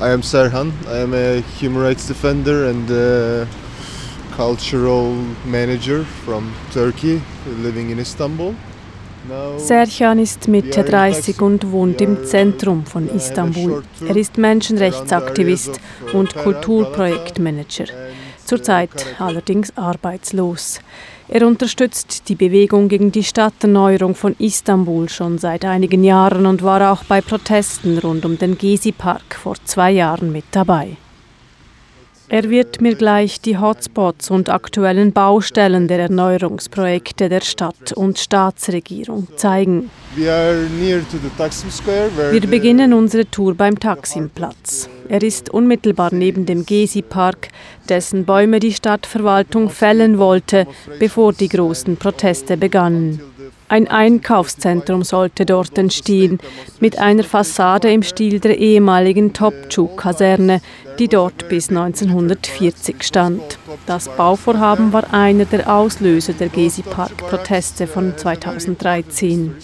I 0.00 0.10
am 0.10 0.22
Serhan. 0.22 0.72
I 0.88 1.02
am 1.02 1.14
a 1.14 1.40
human 1.60 1.80
rights 1.80 2.08
defender 2.08 2.64
and 2.68 2.90
a 2.90 3.46
cultural 4.36 5.14
manager 5.44 6.04
from 6.24 6.52
Turkey, 6.72 7.22
living 7.62 7.90
in 7.90 7.98
Istanbul. 8.00 8.54
Serhan 9.56 10.18
ist 10.18 10.48
Mitte 10.48 10.82
30 10.82 11.40
und 11.40 11.70
wohnt 11.70 12.00
im 12.00 12.24
Zentrum 12.24 12.84
von 12.84 13.08
Istanbul. 13.08 13.82
Er 14.06 14.16
ist 14.16 14.36
Menschenrechtsaktivist 14.36 15.80
und 16.12 16.34
Kulturprojektmanager. 16.34 17.86
Zurzeit 18.44 18.90
allerdings 19.18 19.74
arbeitslos. 19.76 20.80
Er 21.28 21.46
unterstützt 21.46 22.28
die 22.28 22.34
Bewegung 22.34 22.88
gegen 22.88 23.10
die 23.10 23.24
Stadterneuerung 23.24 24.14
von 24.14 24.36
Istanbul 24.38 25.08
schon 25.08 25.38
seit 25.38 25.64
einigen 25.64 26.04
Jahren 26.04 26.44
und 26.44 26.62
war 26.62 26.92
auch 26.92 27.04
bei 27.04 27.22
Protesten 27.22 27.98
rund 27.98 28.26
um 28.26 28.38
den 28.38 28.58
Gezi-Park 28.58 29.34
vor 29.34 29.56
zwei 29.64 29.90
Jahren 29.90 30.32
mit 30.32 30.44
dabei. 30.50 30.96
Er 32.28 32.50
wird 32.50 32.80
mir 32.80 32.94
gleich 32.94 33.40
die 33.40 33.58
Hotspots 33.58 34.30
und 34.30 34.48
aktuellen 34.48 35.12
Baustellen 35.12 35.88
der 35.88 36.00
Erneuerungsprojekte 36.00 37.28
der 37.28 37.42
Stadt 37.42 37.92
und 37.92 38.18
Staatsregierung 38.18 39.28
zeigen. 39.36 39.90
Wir 40.16 40.66
beginnen 42.40 42.92
unsere 42.94 43.30
Tour 43.30 43.54
beim 43.54 43.78
Taksimplatz. 43.78 44.88
Er 45.08 45.22
ist 45.22 45.50
unmittelbar 45.50 46.12
neben 46.12 46.46
dem 46.46 46.64
Gezi-Park, 46.64 47.48
dessen 47.88 48.24
Bäume 48.24 48.60
die 48.60 48.72
Stadtverwaltung 48.72 49.70
fällen 49.70 50.18
wollte, 50.18 50.66
bevor 50.98 51.32
die 51.32 51.48
großen 51.48 51.96
Proteste 51.96 52.56
begannen. 52.56 53.20
Ein 53.74 53.88
Einkaufszentrum 53.88 55.02
sollte 55.02 55.44
dort 55.44 55.76
entstehen, 55.78 56.38
mit 56.78 57.00
einer 57.00 57.24
Fassade 57.24 57.90
im 57.92 58.04
Stil 58.04 58.38
der 58.38 58.56
ehemaligen 58.56 59.32
Topçu-Kaserne, 59.32 60.60
die 61.00 61.08
dort 61.08 61.48
bis 61.48 61.70
1940 61.70 63.02
stand. 63.02 63.42
Das 63.86 64.08
Bauvorhaben 64.08 64.92
war 64.92 65.12
einer 65.12 65.44
der 65.44 65.74
Auslöser 65.74 66.34
der 66.34 66.50
Gezi 66.50 66.82
Park-Proteste 66.82 67.88
von 67.88 68.16
2013. 68.16 69.56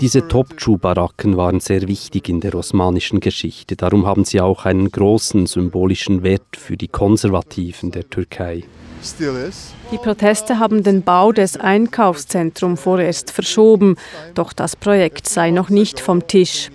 Diese 0.00 0.18
Topçu-Baracken 0.18 1.36
waren 1.36 1.60
sehr 1.60 1.86
wichtig 1.86 2.28
in 2.28 2.40
der 2.40 2.56
osmanischen 2.56 3.20
Geschichte. 3.20 3.76
Darum 3.76 4.04
haben 4.04 4.24
sie 4.24 4.40
auch 4.40 4.64
einen 4.64 4.90
großen 4.90 5.46
symbolischen 5.46 6.24
Wert 6.24 6.56
für 6.56 6.76
die 6.76 6.88
Konservativen 6.88 7.92
der 7.92 8.10
Türkei. 8.10 8.64
Die 9.92 9.98
Proteste 9.98 10.58
haben 10.58 10.82
den 10.82 11.02
Bau 11.02 11.32
des 11.32 11.56
Einkaufszentrums 11.56 12.80
vorerst 12.80 13.30
verschoben, 13.30 13.96
doch 14.34 14.52
das 14.52 14.76
Projekt 14.76 15.28
sei 15.28 15.50
noch 15.50 15.68
nicht 15.70 16.00
vom 16.00 16.26
Tisch. 16.26 16.70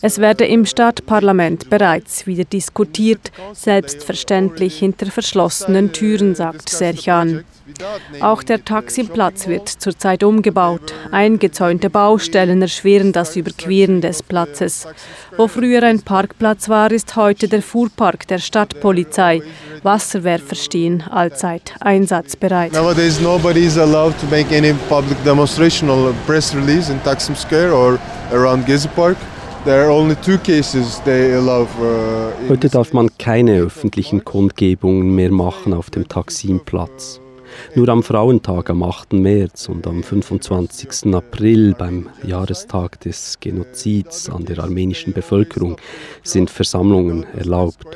Es 0.00 0.18
werde 0.18 0.46
im 0.46 0.64
Stadtparlament 0.64 1.70
bereits 1.70 2.26
wieder 2.26 2.44
diskutiert, 2.44 3.32
selbstverständlich 3.52 4.78
hinter 4.78 5.06
verschlossenen 5.06 5.92
Türen, 5.92 6.34
sagt 6.34 6.68
Serchan. 6.68 7.44
Auch 8.20 8.42
der 8.42 8.64
Taxiplatz 8.64 9.46
wird 9.46 9.68
zurzeit 9.68 10.22
umgebaut. 10.24 10.94
Eingezäunte 11.10 11.90
Baustellen 11.90 12.62
erschweren 12.62 13.12
das 13.12 13.36
Überqueren 13.36 14.00
des 14.00 14.22
Platzes. 14.22 14.86
Wo 15.36 15.48
früher 15.48 15.82
ein 15.82 16.02
Parkplatz 16.02 16.68
war, 16.68 16.90
ist 16.90 17.16
heute 17.16 17.48
der 17.48 17.62
Fuhrpark 17.62 18.26
der 18.26 18.38
Stadtpolizei. 18.38 19.42
Wasserwerfer 19.82 20.56
stehen 20.56 21.02
allzeit 21.02 21.74
einsatzbereit. 21.80 22.72
Nowadays 22.72 23.20
nobody 23.20 23.66
is 23.66 23.78
allowed 23.78 24.18
to 24.20 24.26
make 24.30 24.54
any 24.56 24.72
public 24.88 25.22
demonstration 25.24 25.88
or 25.90 26.12
press 26.26 26.54
release 26.54 26.90
in 26.90 27.02
Taksim 27.02 27.36
Square 27.36 27.72
or 27.72 27.98
around 28.32 28.66
Gezi 28.66 28.88
Park. 28.88 29.16
Uh, 29.66 29.70
Heute 32.48 32.68
darf 32.70 32.92
man 32.92 33.10
keine 33.18 33.58
öffentlichen 33.58 34.24
Kundgebungen 34.24 35.14
mehr 35.14 35.30
machen 35.30 35.74
auf 35.74 35.90
dem 35.90 36.08
Taksimplatz. 36.08 37.20
Nur 37.74 37.88
am 37.88 38.02
Frauentag 38.02 38.70
am 38.70 38.82
8. 38.82 39.12
März 39.14 39.68
und 39.68 39.86
am 39.86 40.02
25. 40.02 41.14
April 41.14 41.74
beim 41.78 42.08
Jahrestag 42.22 43.00
des 43.00 43.38
Genozids 43.40 44.28
an 44.28 44.44
der 44.44 44.58
armenischen 44.60 45.12
Bevölkerung 45.12 45.76
sind 46.22 46.50
Versammlungen 46.50 47.24
erlaubt. 47.36 47.86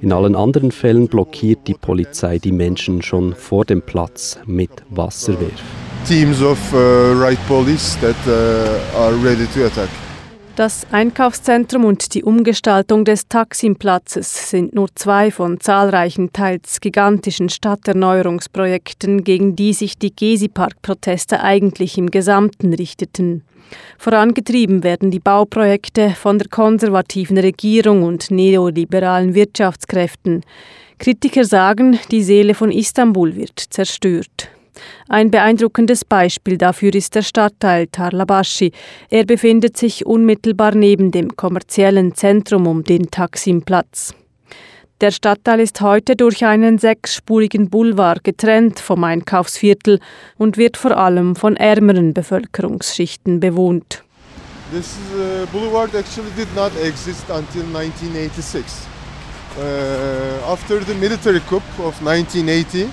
In 0.00 0.12
allen 0.12 0.36
anderen 0.36 0.72
Fällen 0.72 1.08
blockiert 1.08 1.66
die 1.66 1.74
Polizei 1.74 2.38
die 2.38 2.52
Menschen 2.52 3.00
schon 3.02 3.34
vor 3.34 3.64
dem 3.64 3.80
Platz 3.80 4.38
mit 4.44 4.70
Wasserwerf. 4.90 5.62
Teams 6.06 6.42
of 6.42 6.58
uh, 6.72 7.18
right 7.18 7.38
police 7.48 7.96
that 8.00 8.16
uh, 8.26 8.98
are 8.98 9.14
ready 9.24 9.46
to 9.54 9.64
attack. 9.64 9.88
Das 10.56 10.86
Einkaufszentrum 10.90 11.84
und 11.84 12.14
die 12.14 12.24
Umgestaltung 12.24 13.04
des 13.04 13.28
Taksimplatzes 13.28 14.48
sind 14.48 14.74
nur 14.74 14.88
zwei 14.94 15.30
von 15.30 15.60
zahlreichen 15.60 16.32
teils 16.32 16.80
gigantischen 16.80 17.50
Stadterneuerungsprojekten, 17.50 19.22
gegen 19.22 19.54
die 19.54 19.74
sich 19.74 19.98
die 19.98 20.16
Gezi-Park-Proteste 20.16 21.42
eigentlich 21.42 21.98
im 21.98 22.10
Gesamten 22.10 22.72
richteten. 22.72 23.44
Vorangetrieben 23.98 24.82
werden 24.82 25.10
die 25.10 25.20
Bauprojekte 25.20 26.14
von 26.18 26.38
der 26.38 26.48
konservativen 26.48 27.36
Regierung 27.36 28.02
und 28.02 28.30
neoliberalen 28.30 29.34
Wirtschaftskräften. 29.34 30.40
Kritiker 30.98 31.44
sagen, 31.44 31.98
die 32.10 32.22
Seele 32.22 32.54
von 32.54 32.72
Istanbul 32.72 33.36
wird 33.36 33.60
zerstört. 33.60 34.48
Ein 35.08 35.30
beeindruckendes 35.30 36.04
Beispiel 36.04 36.58
dafür 36.58 36.94
ist 36.94 37.14
der 37.14 37.22
Stadtteil 37.22 37.86
Tarlabashi. 37.86 38.72
Er 39.10 39.24
befindet 39.24 39.76
sich 39.76 40.06
unmittelbar 40.06 40.74
neben 40.74 41.10
dem 41.10 41.36
kommerziellen 41.36 42.14
Zentrum 42.14 42.66
um 42.66 42.84
den 42.84 43.10
Taksimplatz. 43.10 44.14
Der 45.02 45.10
Stadtteil 45.10 45.60
ist 45.60 45.82
heute 45.82 46.16
durch 46.16 46.44
einen 46.44 46.78
sechsspurigen 46.78 47.68
Boulevard 47.68 48.24
getrennt 48.24 48.80
vom 48.80 49.04
Einkaufsviertel 49.04 50.00
und 50.38 50.56
wird 50.56 50.78
vor 50.78 50.96
allem 50.96 51.36
von 51.36 51.54
ärmeren 51.56 52.14
Bevölkerungsschichten 52.14 53.40
bewohnt. 53.40 54.02
This 54.72 54.96
uh, 55.14 55.46
boulevard 55.52 55.94
actually 55.94 56.30
did 56.34 56.48
not 56.56 56.72
exist 56.82 57.28
until 57.28 57.62
1986. 57.76 58.64
Uh, 59.58 60.50
after 60.50 60.82
the 60.82 60.94
military 60.94 61.40
coup 61.40 61.62
of 61.78 61.94
1980, 62.02 62.88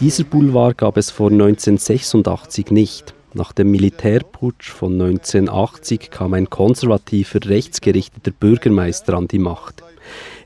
dieser 0.00 0.24
Boulevard 0.24 0.78
gab 0.78 0.96
es 0.96 1.10
vor 1.10 1.30
1986 1.30 2.70
nicht. 2.70 3.14
Nach 3.34 3.52
dem 3.52 3.70
Militärputsch 3.70 4.70
von 4.70 4.92
1980 4.92 6.10
kam 6.10 6.32
ein 6.32 6.48
konservativer, 6.48 7.40
rechtsgerichteter 7.44 8.30
Bürgermeister 8.30 9.14
an 9.14 9.28
die 9.28 9.38
Macht. 9.38 9.82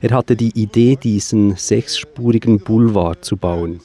Er 0.01 0.11
hatte 0.11 0.35
die 0.35 0.51
Idee, 0.59 0.97
diesen 1.01 1.55
sechsspurigen 1.55 2.59
Boulevard 2.59 3.23
zu 3.23 3.37
bauen. 3.37 3.79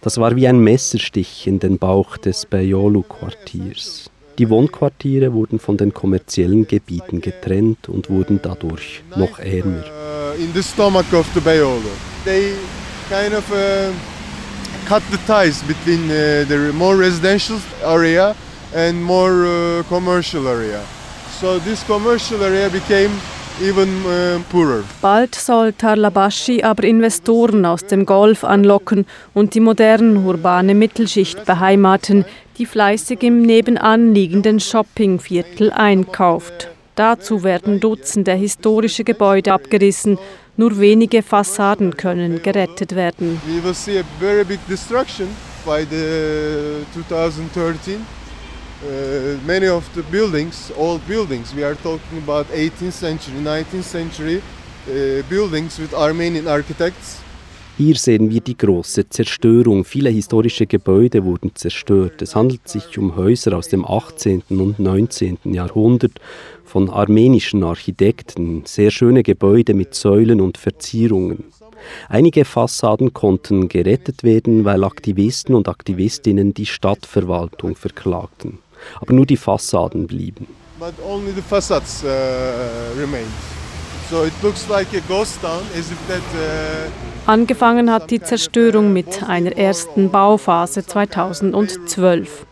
Das 0.00 0.18
war 0.18 0.34
wie 0.34 0.48
ein 0.48 0.58
Messerstich 0.58 1.46
in 1.46 1.60
den 1.60 1.78
Bauch 1.78 2.16
des 2.16 2.46
Beyoğlu-Quartiers. 2.46 4.10
Die 4.38 4.48
Wohnquartiere 4.48 5.34
wurden 5.34 5.58
von 5.58 5.76
den 5.76 5.92
kommerziellen 5.92 6.66
Gebieten 6.66 7.20
getrennt 7.20 7.88
und 7.88 8.08
wurden 8.08 8.40
dadurch 8.42 9.02
noch 9.14 9.38
ärmer. 9.38 9.99
In 10.40 10.52
the 10.54 10.62
stomach 10.62 11.12
of 11.12 11.26
the 11.34 11.40
Beyoğlu. 11.40 11.92
They 12.24 12.56
kind 13.10 13.34
of 13.34 13.44
uh, 13.52 13.92
cut 14.88 15.02
the 15.10 15.18
ties 15.26 15.62
between 15.68 16.04
uh, 16.04 16.48
the 16.48 16.72
more 16.72 16.96
residential 16.96 17.58
area 17.84 18.34
and 18.74 19.04
more 19.04 19.44
uh, 19.44 19.82
commercial 19.88 20.48
area. 20.48 20.80
So 21.40 21.58
this 21.58 21.84
commercial 21.86 22.42
area 22.42 22.70
became 22.70 23.10
even 23.60 23.88
uh, 24.06 24.40
poorer. 24.50 24.84
Bald 25.02 25.34
soll 25.34 25.72
Tarlabashi 25.72 26.64
aber 26.64 26.84
Investoren 26.84 27.66
aus 27.66 27.84
dem 27.84 28.06
Golf 28.06 28.42
anlocken 28.42 29.04
und 29.34 29.54
die 29.54 29.60
moderne 29.60 30.20
urbane 30.20 30.74
Mittelschicht 30.74 31.44
beheimaten, 31.44 32.24
die 32.56 32.64
fleißig 32.64 33.22
im 33.22 33.42
nebenan 33.42 34.14
liegenden 34.14 34.58
Shoppingviertel 34.58 35.70
einkauft. 35.70 36.68
Dazu 37.00 37.42
werden 37.44 37.80
Dutzende 37.80 38.34
historische 38.34 39.04
Gebäude 39.04 39.54
abgerissen. 39.54 40.18
Nur 40.58 40.78
wenige 40.78 41.22
Fassaden 41.22 41.96
können 41.96 42.42
gerettet 42.42 42.94
werden. 42.94 43.40
We 43.48 43.64
will 43.64 43.74
see 43.74 43.98
a 43.98 44.04
very 44.20 44.44
big 44.44 44.58
destruction 44.68 45.28
by 45.64 45.86
the 45.88 46.84
2013. 46.92 47.94
Uh, 48.82 49.38
many 49.46 49.66
of 49.66 49.84
the 49.94 50.02
buildings, 50.10 50.70
old 50.76 51.00
buildings, 51.08 51.54
we 51.56 51.64
are 51.64 51.74
talking 51.74 52.18
about 52.22 52.46
18th 52.52 52.92
century, 52.92 53.40
19th 53.42 53.82
century 53.82 54.42
uh, 54.86 55.22
buildings 55.30 55.78
with 55.78 55.94
Armenian 55.94 56.46
architects. 56.46 57.22
Hier 57.80 57.96
sehen 57.96 58.28
wir 58.28 58.42
die 58.42 58.58
große 58.58 59.08
Zerstörung. 59.08 59.86
Viele 59.86 60.10
historische 60.10 60.66
Gebäude 60.66 61.24
wurden 61.24 61.54
zerstört. 61.54 62.20
Es 62.20 62.36
handelt 62.36 62.68
sich 62.68 62.98
um 62.98 63.16
Häuser 63.16 63.56
aus 63.56 63.68
dem 63.68 63.86
18. 63.86 64.42
und 64.50 64.78
19. 64.78 65.38
Jahrhundert 65.44 66.20
von 66.62 66.90
armenischen 66.90 67.64
Architekten, 67.64 68.64
sehr 68.66 68.90
schöne 68.90 69.22
Gebäude 69.22 69.72
mit 69.72 69.94
Säulen 69.94 70.42
und 70.42 70.58
Verzierungen. 70.58 71.44
Einige 72.10 72.44
Fassaden 72.44 73.14
konnten 73.14 73.68
gerettet 73.68 74.24
werden, 74.24 74.66
weil 74.66 74.84
Aktivisten 74.84 75.54
und 75.54 75.66
Aktivistinnen 75.66 76.52
die 76.52 76.66
Stadtverwaltung 76.66 77.76
verklagten. 77.76 78.58
Aber 79.00 79.14
nur 79.14 79.24
die 79.24 79.38
Fassaden 79.38 80.06
blieben. 80.06 80.46
But 80.78 80.92
only 81.02 81.32
the 81.32 81.40
facades 81.40 82.04
uh, 82.04 83.00
remained. 83.00 83.32
So 84.10 84.24
it 84.24 84.34
looks 84.42 84.68
like 84.68 84.88
a 84.92 85.00
ghost 85.08 85.40
town, 85.40 85.62
as 85.72 85.90
if 85.90 85.98
that 86.08 86.20
uh, 86.34 86.90
Angefangen 87.30 87.92
hat 87.92 88.10
die 88.10 88.20
Zerstörung 88.20 88.92
mit 88.92 89.22
einer 89.22 89.56
ersten 89.56 90.10
Bauphase 90.10 90.84
2012. 90.84 92.44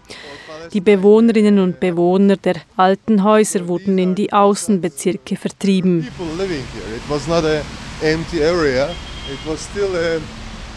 Die 0.72 0.80
Bewohnerinnen 0.80 1.58
und 1.58 1.80
Bewohner 1.80 2.36
der 2.36 2.58
alten 2.76 3.24
Häuser 3.24 3.66
wurden 3.66 3.98
in 3.98 4.14
die 4.14 4.32
Außenbezirke 4.32 5.34
vertrieben. 5.34 6.06
people 6.16 6.32
living 6.36 6.62
here. 6.72 6.94
It 6.94 7.02
was 7.08 7.26
not 7.26 7.44
a 7.44 7.60
empty 8.04 8.40
area. 8.40 8.90
It 9.28 9.44
was 9.44 9.64
still 9.64 9.96
a 9.96 10.20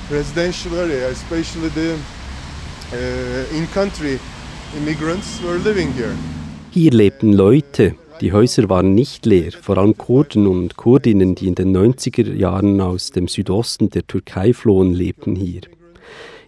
residential 0.10 0.76
area, 0.80 1.10
especially 1.10 1.70
the 1.76 1.94
uh, 2.94 3.56
in-country 3.56 4.20
immigrants 4.76 5.40
were 5.44 5.60
living 5.60 5.94
here. 5.94 6.16
Hier 6.72 6.90
lebten 6.90 7.34
Leute. 7.34 7.94
Die 8.22 8.34
Häuser 8.34 8.70
waren 8.70 8.94
nicht 8.94 9.26
leer, 9.26 9.52
vor 9.52 9.80
allem 9.80 9.98
Kurden 9.98 10.46
und 10.46 10.78
Kurdinnen, 10.78 11.34
die 11.34 11.48
in 11.48 11.56
den 11.56 11.76
90er 11.76 12.32
Jahren 12.32 12.80
aus 12.80 13.10
dem 13.10 13.28
Südosten 13.28 13.90
der 13.90 14.06
Türkei 14.06 14.54
flohen, 14.54 14.94
lebten 14.94 15.36
hier. 15.36 15.62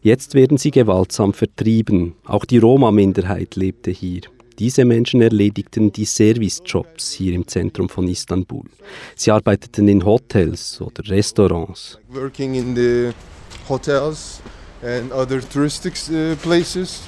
Jetzt 0.03 0.35
werden 0.35 0.57
sie 0.57 0.69
gewaltsam 0.69 1.33
vertrieben. 1.33 2.13
Auch 2.25 2.45
die 2.45 2.59
Roma-Minderheit 2.59 3.55
lebte 3.55 3.89
hier. 3.89 4.21
Diese 4.59 4.85
Menschen 4.85 5.23
erledigten 5.23 5.91
die 5.91 6.05
Servicejobs 6.05 7.13
hier 7.13 7.33
im 7.33 7.47
Zentrum 7.47 7.89
von 7.89 8.07
Istanbul. 8.07 8.65
Sie 9.15 9.31
arbeiteten 9.31 9.87
in 9.87 10.05
Hotels 10.05 10.79
oder 10.79 11.09
Restaurants. 11.09 11.97
Working 12.09 12.53
in 12.53 12.75
the 12.75 13.13
hotels 13.67 14.41
and 14.83 15.11
other 15.11 15.41
touristic 15.41 15.93
uh, 16.11 16.35
places. 16.35 17.01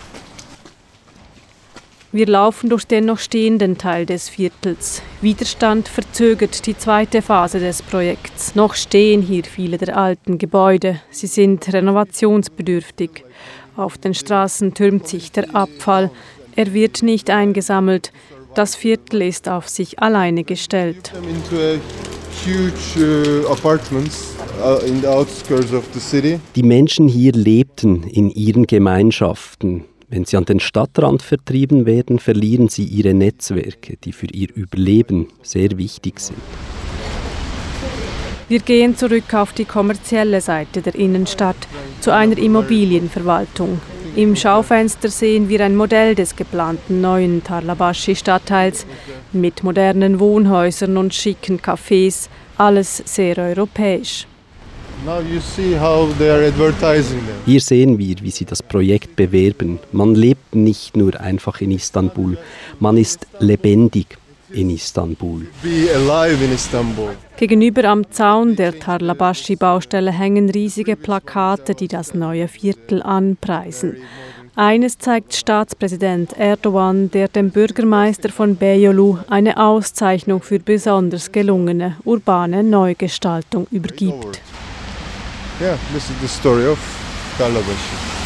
Wir 2.15 2.27
laufen 2.27 2.69
durch 2.69 2.85
den 2.85 3.03
noch 3.03 3.19
stehenden 3.19 3.77
Teil 3.77 4.06
des 4.06 4.29
Viertels. 4.29 5.01
Widerstand 5.19 5.89
verzögert 5.89 6.65
die 6.65 6.77
zweite 6.77 7.21
Phase 7.21 7.59
des 7.59 7.81
Projekts. 7.81 8.56
Noch 8.56 8.75
stehen 8.75 9.21
hier 9.21 9.44
viele 9.44 9.77
der 9.77 9.97
alten 9.97 10.38
Gebäude. 10.38 11.01
Sie 11.09 11.27
sind 11.27 11.73
renovationsbedürftig. 11.73 13.25
Auf 13.75 13.97
den 13.97 14.13
Straßen 14.13 14.73
türmt 14.73 15.09
sich 15.09 15.33
der 15.33 15.53
Abfall. 15.53 16.09
Er 16.56 16.73
wird 16.73 17.03
nicht 17.03 17.29
eingesammelt. 17.29 18.13
Das 18.53 18.77
Viertel 18.77 19.23
ist 19.23 19.50
auf 19.50 19.68
sich 19.68 20.00
alleine 20.00 20.45
gestellt. 20.45 21.11
Uh, 21.11 21.75
uh, 25.53 26.00
city. 26.00 26.39
Die 26.56 26.63
Menschen 26.63 27.09
hier 27.09 27.33
lebten 27.33 28.03
in 28.03 28.29
ihren 28.29 28.68
Gemeinschaften. 28.68 29.83
Wenn 30.07 30.25
sie 30.25 30.38
an 30.38 30.46
den 30.46 30.60
Stadtrand 30.60 31.24
vertrieben 31.24 31.86
werden, 31.86 32.19
verlieren 32.19 32.69
sie 32.69 32.84
ihre 32.84 33.13
Netzwerke, 33.13 33.98
die 34.04 34.12
für 34.12 34.28
ihr 34.28 34.50
Überleben 34.54 35.28
sehr 35.42 35.78
wichtig 35.78 36.19
sind. 36.19 36.38
Wir 38.48 38.60
gehen 38.60 38.96
zurück 38.96 39.34
auf 39.34 39.54
die 39.54 39.66
kommerzielle 39.66 40.40
Seite 40.42 40.84
der 40.84 40.94
Innenstadt 40.94 41.56
zu 42.02 42.13
einer 42.13 42.38
Immobilienverwaltung. 42.38 43.81
Im 44.16 44.36
Schaufenster 44.36 45.10
sehen 45.10 45.50
wir 45.50 45.62
ein 45.62 45.75
Modell 45.75 46.13
des 46.13 46.36
geplanten 46.36 47.02
neuen 47.02 47.44
Tarlabashi-Stadtteils 47.44 48.86
mit 49.34 49.63
modernen 49.63 50.19
Wohnhäusern 50.19 50.98
und 50.98 51.16
schicken 51.16 51.60
Cafés, 51.60 52.30
alles 52.57 53.02
sehr 53.06 53.38
europäisch. 53.40 54.28
Hier 57.45 57.62
sehen 57.62 57.97
wir, 57.97 58.15
wie 58.21 58.31
sie 58.31 58.45
das 58.45 58.63
Projekt 58.63 59.15
bewerben. 59.15 59.80
Man 59.92 60.15
lebt 60.15 60.56
nicht 60.56 60.95
nur 60.95 61.19
einfach 61.19 61.62
in 61.62 61.71
Istanbul, 61.71 62.38
man 62.80 62.97
ist 62.97 63.27
lebendig 63.39 64.18
in 64.51 64.69
Istanbul. 64.69 65.47
Gegenüber 67.38 67.83
am 67.86 68.12
Zaun 68.12 68.56
der 68.56 68.80
Tarlabashi-Baustelle 68.80 70.12
hängen 70.12 70.50
riesige 70.50 70.95
Plakate, 70.95 71.75
die 71.75 71.88
das 71.88 72.13
neue 72.13 72.47
Viertel 72.47 73.01
anpreisen. 73.03 73.97
Eines 74.57 74.97
zeigt 74.97 75.36
Staatspräsident 75.36 76.38
Erdogan, 76.38 77.12
der 77.12 77.27
dem 77.27 77.50
Bürgermeister 77.50 78.30
von 78.30 78.56
Beyoğlu 78.57 79.18
eine 79.30 79.57
Auszeichnung 79.57 80.42
für 80.42 80.59
besonders 80.59 81.30
gelungene 81.30 81.97
urbane 82.06 82.63
Neugestaltung 82.63 83.68
übergibt. 83.69 84.39
Yeah, 85.62 85.78
this 85.94 86.10
is 86.10 86.19
the 86.19 86.28
story 86.28 86.68
of 86.68 86.80
Tarlabaşı. 87.38 88.25